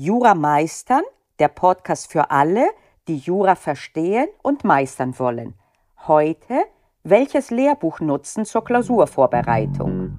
[0.00, 1.02] Jura meistern,
[1.40, 2.68] der Podcast für alle,
[3.08, 5.54] die Jura verstehen und meistern wollen.
[6.06, 6.66] Heute,
[7.02, 10.17] welches Lehrbuch nutzen zur Klausurvorbereitung?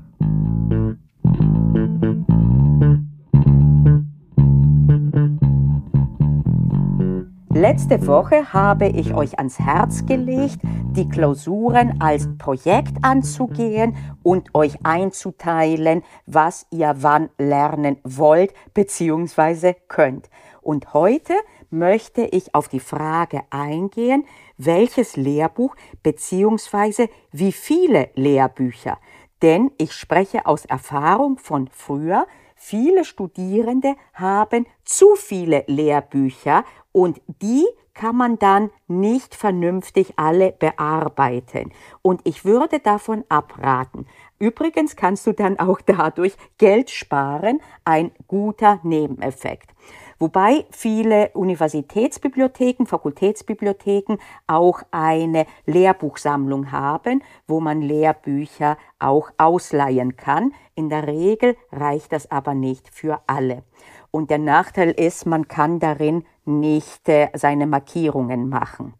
[7.59, 14.77] Letzte Woche habe ich euch ans Herz gelegt, die Klausuren als Projekt anzugehen und euch
[14.85, 19.73] einzuteilen, was ihr wann lernen wollt bzw.
[19.89, 20.29] könnt.
[20.61, 21.33] Und heute
[21.69, 24.23] möchte ich auf die Frage eingehen,
[24.57, 27.09] welches Lehrbuch bzw.
[27.33, 28.99] wie viele Lehrbücher.
[29.41, 32.25] Denn ich spreche aus Erfahrung von früher,
[32.61, 41.71] Viele Studierende haben zu viele Lehrbücher und die kann man dann nicht vernünftig alle bearbeiten.
[42.01, 44.07] Und ich würde davon abraten.
[44.39, 49.71] Übrigens kannst du dann auch dadurch Geld sparen, ein guter Nebeneffekt.
[50.19, 54.17] Wobei viele Universitätsbibliotheken, Fakultätsbibliotheken
[54.47, 60.53] auch eine Lehrbuchsammlung haben, wo man Lehrbücher auch ausleihen kann.
[60.75, 63.63] In der Regel reicht das aber nicht für alle.
[64.11, 68.95] Und der Nachteil ist, man kann darin nicht äh, seine Markierungen machen.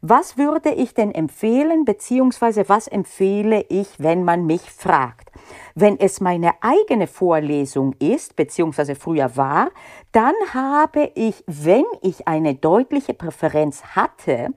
[0.00, 5.30] Was würde ich denn empfehlen, beziehungsweise was empfehle ich, wenn man mich fragt?
[5.74, 9.70] Wenn es meine eigene Vorlesung ist, beziehungsweise früher war,
[10.12, 14.50] dann habe ich, wenn ich eine deutliche Präferenz hatte,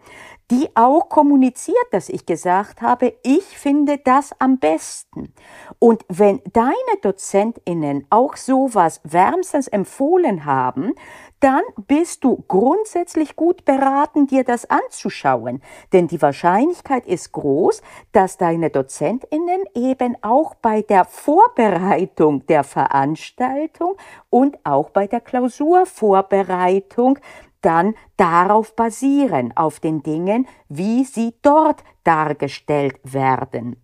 [0.52, 5.34] die auch kommuniziert, dass ich gesagt habe, ich finde das am besten.
[5.80, 10.94] Und wenn deine Dozentinnen auch sowas wärmstens empfohlen haben,
[11.40, 15.62] dann bist du grundsätzlich gut beraten, dir das anzuschauen.
[15.94, 23.96] Denn die Wahrscheinlichkeit ist groß, dass deine Dozentinnen eben auch bei der Vorbereitung der Veranstaltung
[24.30, 27.20] und auch bei der Klausurvorbereitung
[27.62, 33.82] dann darauf basieren, auf den Dingen, wie sie dort dargestellt werden.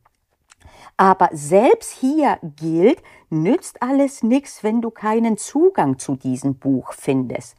[0.96, 7.56] Aber selbst hier gilt, nützt alles nichts, wenn du keinen Zugang zu diesem Buch findest.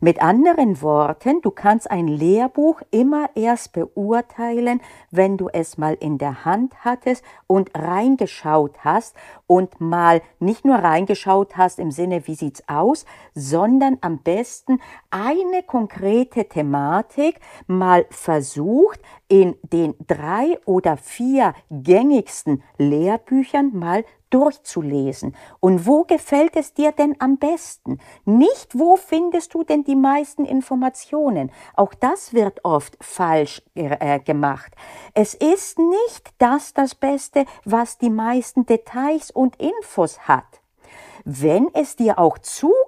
[0.00, 6.18] Mit anderen Worten, du kannst ein Lehrbuch immer erst beurteilen, wenn du es mal in
[6.18, 9.14] der Hand hattest und reingeschaut hast
[9.46, 15.62] und mal nicht nur reingeschaut hast im Sinne, wie sieht's aus, sondern am besten eine
[15.64, 25.36] konkrete Thematik mal versucht, in den drei oder vier gängigsten Lehrbüchern mal durchzulesen.
[25.60, 28.00] Und wo gefällt es dir denn am besten?
[28.24, 31.52] Nicht, wo findest du denn die meisten Informationen?
[31.74, 34.74] Auch das wird oft falsch äh, gemacht.
[35.14, 40.60] Es ist nicht das das Beste, was die meisten Details und Infos hat.
[41.24, 42.36] Wenn es dir auch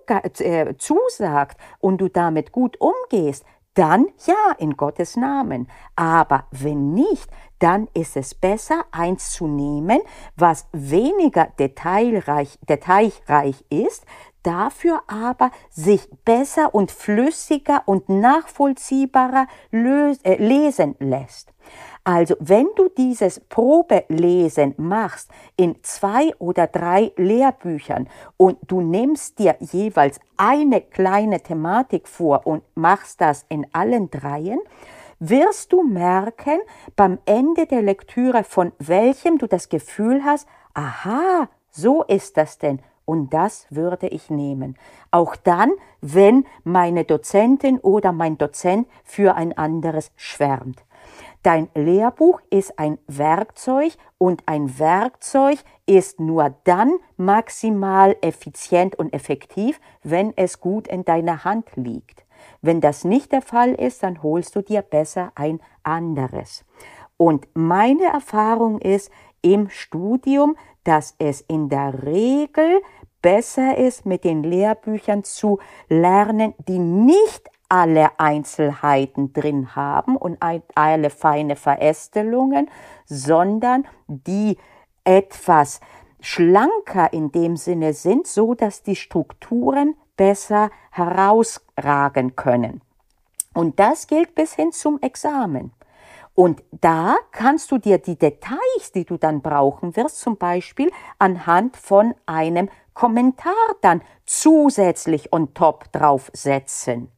[0.08, 3.44] äh, zusagt und du damit gut umgehst,
[3.76, 5.68] dann ja, in Gottes Namen.
[5.94, 10.00] Aber wenn nicht, dann ist es besser, eins zu nehmen,
[10.34, 14.04] was weniger detailreich, detailreich ist,
[14.42, 21.52] dafür aber sich besser und flüssiger und nachvollziehbarer äh, lesen lässt.
[22.06, 29.56] Also wenn du dieses Probelesen machst in zwei oder drei Lehrbüchern und du nimmst dir
[29.58, 34.60] jeweils eine kleine Thematik vor und machst das in allen dreien,
[35.18, 36.60] wirst du merken
[36.94, 42.78] beim Ende der Lektüre, von welchem du das Gefühl hast, aha, so ist das denn.
[43.04, 44.76] Und das würde ich nehmen.
[45.10, 50.86] Auch dann, wenn meine Dozentin oder mein Dozent für ein anderes schwärmt.
[51.46, 59.80] Dein Lehrbuch ist ein Werkzeug und ein Werkzeug ist nur dann maximal effizient und effektiv,
[60.02, 62.24] wenn es gut in deiner Hand liegt.
[62.62, 66.64] Wenn das nicht der Fall ist, dann holst du dir besser ein anderes.
[67.16, 72.82] Und meine Erfahrung ist im Studium, dass es in der Regel
[73.22, 80.38] besser ist, mit den Lehrbüchern zu lernen, die nicht alle Einzelheiten drin haben und
[80.74, 82.70] alle feine Verästelungen,
[83.04, 84.56] sondern die
[85.04, 85.80] etwas
[86.20, 92.80] schlanker in dem Sinne sind, so dass die Strukturen besser herausragen können.
[93.54, 95.72] Und das gilt bis hin zum Examen.
[96.34, 101.76] Und da kannst du dir die Details, die du dann brauchen wirst, zum Beispiel anhand
[101.78, 107.10] von einem Kommentar dann zusätzlich on top draufsetzen.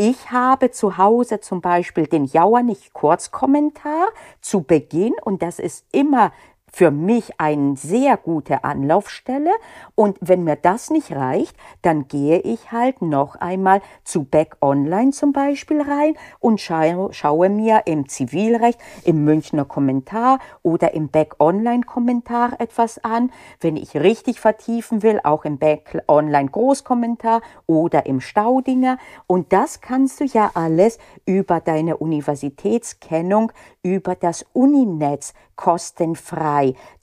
[0.00, 4.06] Ich habe zu Hause zum Beispiel den Jauernich Kurzkommentar
[4.40, 6.30] zu Beginn und das ist immer
[6.72, 9.50] für mich eine sehr gute Anlaufstelle
[9.94, 15.10] und wenn mir das nicht reicht, dann gehe ich halt noch einmal zu Beck Online
[15.12, 21.36] zum Beispiel rein und schaue, schaue mir im Zivilrecht, im Münchner Kommentar oder im Beck
[21.38, 23.30] Online Kommentar etwas an.
[23.60, 28.98] Wenn ich richtig vertiefen will, auch im Beck Online Großkommentar oder im Staudinger.
[29.26, 36.57] Und das kannst du ja alles über deine Universitätskennung, über das Uninetz kostenfrei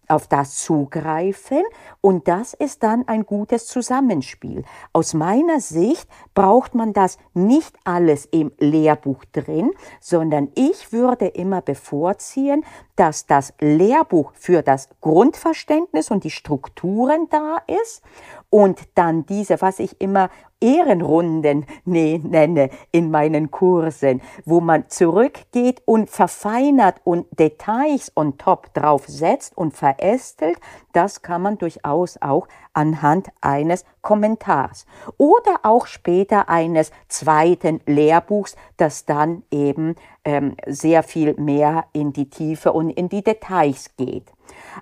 [0.08, 1.64] auf das zugreifen
[2.02, 4.64] und das ist dann ein gutes Zusammenspiel.
[4.94, 11.62] Aus meiner Sicht braucht man das nicht alles im Lehrbuch drin, sondern ich würde immer
[11.62, 12.64] bevorziehen,
[12.96, 18.02] dass das Lehrbuch für das Grundverständnis und die Strukturen da ist
[18.50, 20.30] und dann diese, was ich immer
[20.62, 29.04] Ehrenrunden nenne in meinen Kursen, wo man zurückgeht und verfeinert und Details on top drauf
[29.08, 30.58] setzt und verästelt,
[30.94, 34.86] das kann man durchaus auch anhand eines Kommentars
[35.18, 42.30] oder auch später eines zweiten Lehrbuchs, das dann eben ähm, sehr viel mehr in die
[42.30, 44.32] Tiefe und in die Details geht.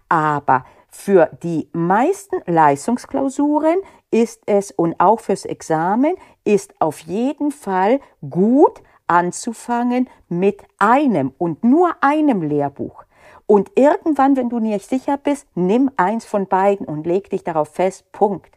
[0.09, 3.77] Aber für die meisten Leistungsklausuren
[4.11, 6.13] ist es und auch fürs Examen
[6.43, 7.99] ist auf jeden Fall
[8.29, 13.05] gut anzufangen mit einem und nur einem Lehrbuch.
[13.47, 17.69] Und irgendwann, wenn du nicht sicher bist, nimm eins von beiden und leg dich darauf
[17.69, 18.11] fest.
[18.11, 18.51] Punkt.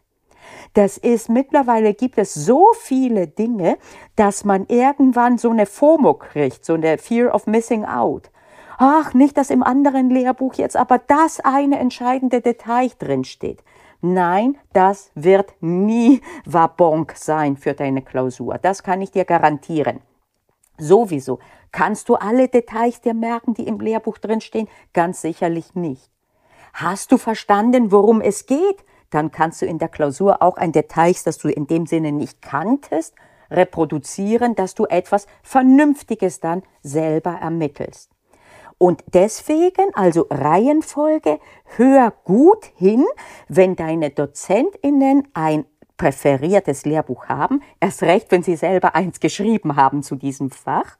[0.75, 3.79] Das ist mittlerweile gibt es so viele Dinge,
[4.15, 8.29] dass man irgendwann so eine FOMO kriegt, so eine Fear of Missing Out
[8.77, 13.63] ach, nicht, dass im anderen Lehrbuch jetzt aber das eine entscheidende Detail drinsteht.
[14.01, 18.57] Nein, das wird nie Wabonk sein für deine Klausur.
[18.59, 20.01] Das kann ich dir garantieren.
[20.77, 21.39] Sowieso.
[21.71, 24.67] Kannst du alle Details dir merken, die im Lehrbuch drinstehen?
[24.93, 26.11] Ganz sicherlich nicht.
[26.73, 28.85] Hast du verstanden, worum es geht?
[29.09, 32.41] Dann kannst du in der Klausur auch ein Detail, das du in dem Sinne nicht
[32.41, 33.15] kanntest,
[33.49, 38.11] reproduzieren, dass du etwas Vernünftiges dann selber ermittelst.
[38.77, 41.39] Und deswegen, also Reihenfolge,
[41.77, 43.05] hör gut hin,
[43.47, 45.65] wenn deine DozentInnen ein
[45.97, 50.97] präferiertes Lehrbuch haben, erst recht, wenn sie selber eins geschrieben haben zu diesem Fach.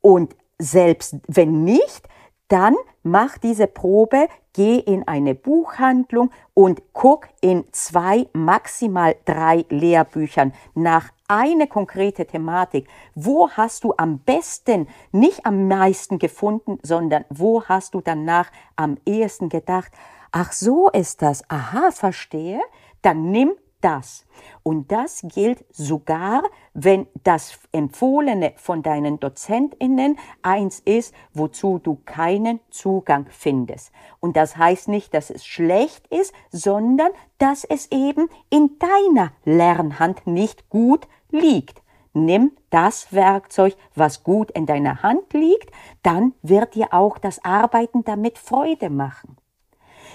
[0.00, 2.08] Und selbst wenn nicht,
[2.48, 10.54] dann mach diese Probe, geh in eine Buchhandlung und guck in zwei, maximal drei Lehrbüchern
[10.74, 12.88] nach eine konkrete Thematik.
[13.14, 18.96] Wo hast du am besten, nicht am meisten gefunden, sondern wo hast du danach am
[19.04, 19.92] ehesten gedacht,
[20.32, 22.62] ach so ist das, aha, verstehe,
[23.02, 24.26] dann nimm das.
[24.62, 26.42] Und das gilt sogar,
[26.74, 33.92] wenn das Empfohlene von deinen DozentInnen eins ist, wozu du keinen Zugang findest.
[34.20, 40.26] Und das heißt nicht, dass es schlecht ist, sondern dass es eben in deiner Lernhand
[40.26, 41.82] nicht gut liegt.
[42.12, 45.70] Nimm das Werkzeug, was gut in deiner Hand liegt,
[46.02, 49.36] dann wird dir auch das Arbeiten damit Freude machen.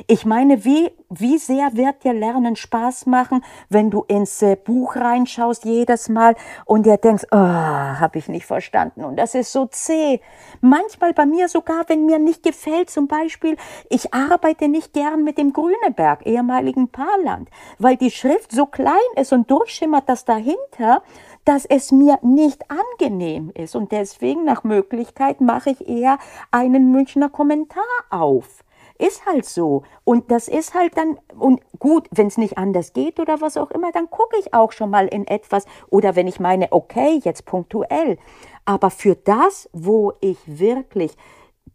[0.07, 4.95] Ich meine, wie, wie sehr wird dir Lernen Spaß machen, wenn du ins äh, Buch
[4.95, 9.65] reinschaust jedes Mal und dir denkst, oh, habe ich nicht verstanden und das ist so
[9.67, 10.19] zäh.
[10.61, 13.57] Manchmal bei mir sogar, wenn mir nicht gefällt, zum Beispiel,
[13.89, 19.33] ich arbeite nicht gern mit dem Grüneberg, ehemaligen Paarland, weil die Schrift so klein ist
[19.33, 21.03] und durchschimmert das dahinter,
[21.45, 23.75] dass es mir nicht angenehm ist.
[23.75, 26.17] Und deswegen nach Möglichkeit mache ich eher
[26.51, 28.63] einen Münchner Kommentar auf.
[29.01, 29.81] Ist halt so.
[30.03, 33.71] Und das ist halt dann, und gut, wenn es nicht anders geht oder was auch
[33.71, 35.65] immer, dann gucke ich auch schon mal in etwas.
[35.89, 38.19] Oder wenn ich meine, okay, jetzt punktuell.
[38.63, 41.13] Aber für das, wo ich wirklich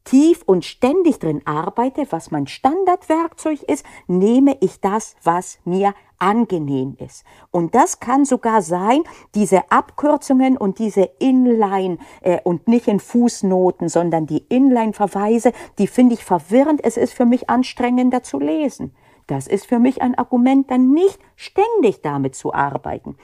[0.06, 6.96] tief und ständig drin arbeite, was mein Standardwerkzeug ist, nehme ich das, was mir angenehm
[6.98, 7.24] ist.
[7.50, 9.02] Und das kann sogar sein,
[9.34, 16.14] diese Abkürzungen und diese Inline äh, und nicht in Fußnoten, sondern die Inline-Verweise, die finde
[16.14, 16.82] ich verwirrend.
[16.82, 18.94] Es ist für mich anstrengender zu lesen.
[19.26, 23.16] Das ist für mich ein Argument, dann nicht ständig damit zu arbeiten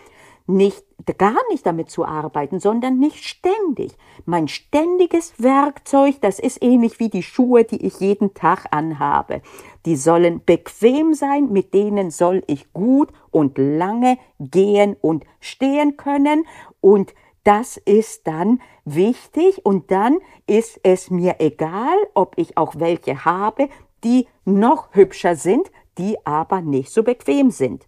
[0.53, 0.85] nicht
[1.19, 3.93] gar nicht damit zu arbeiten, sondern nicht ständig.
[4.25, 9.43] Mein ständiges Werkzeug, das ist ähnlich wie die Schuhe, die ich jeden Tag anhabe.
[9.85, 16.45] Die sollen bequem sein, mit denen soll ich gut und lange gehen und stehen können
[16.81, 23.25] und das ist dann wichtig und dann ist es mir egal, ob ich auch welche
[23.25, 23.69] habe,
[24.05, 27.87] die noch hübscher sind, die aber nicht so bequem sind.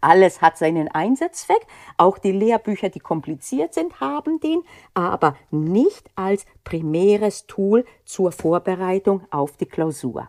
[0.00, 1.66] Alles hat seinen Einsatzzweck.
[1.96, 4.62] Auch die Lehrbücher, die kompliziert sind, haben den,
[4.94, 10.28] aber nicht als primäres Tool zur Vorbereitung auf die Klausur.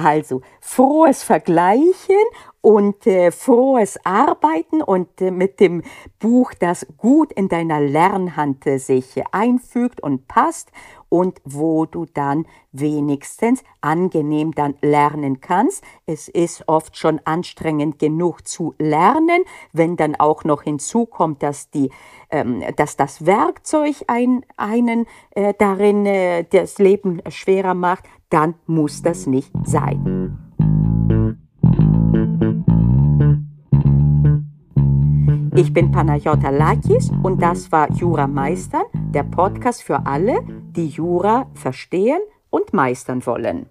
[0.00, 2.22] Also frohes Vergleichen
[2.60, 5.82] und äh, frohes Arbeiten und äh, mit dem
[6.20, 10.70] Buch, das gut in deiner Lernhand äh, sich einfügt und passt
[11.08, 15.82] und wo du dann wenigstens angenehm dann lernen kannst.
[16.06, 21.90] Es ist oft schon anstrengend genug zu lernen, wenn dann auch noch hinzukommt, dass die,
[22.30, 29.02] ähm, dass das Werkzeug ein, einen äh, darin äh, das Leben schwerer macht, dann muss
[29.02, 30.38] das nicht sein.
[35.58, 40.44] Ich bin Panayota Lakis und das war Jura Meistern, der Podcast für alle,
[40.78, 42.20] die Jura verstehen
[42.50, 43.68] und meistern wollen.